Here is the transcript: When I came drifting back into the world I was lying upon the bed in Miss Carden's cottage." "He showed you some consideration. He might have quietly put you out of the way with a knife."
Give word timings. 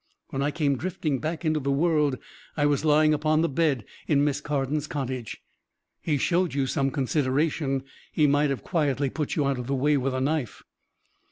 When 0.31 0.41
I 0.41 0.49
came 0.49 0.77
drifting 0.79 1.19
back 1.19 1.45
into 1.45 1.59
the 1.59 1.69
world 1.69 2.17
I 2.57 2.65
was 2.65 2.83
lying 2.83 3.13
upon 3.13 3.41
the 3.41 3.47
bed 3.47 3.85
in 4.07 4.23
Miss 4.23 4.41
Carden's 4.41 4.87
cottage." 4.87 5.43
"He 6.01 6.17
showed 6.17 6.55
you 6.55 6.65
some 6.65 6.89
consideration. 6.89 7.83
He 8.11 8.25
might 8.25 8.49
have 8.49 8.63
quietly 8.63 9.11
put 9.11 9.35
you 9.35 9.45
out 9.45 9.59
of 9.59 9.67
the 9.67 9.75
way 9.75 9.97
with 9.97 10.15
a 10.15 10.19
knife." 10.19 10.63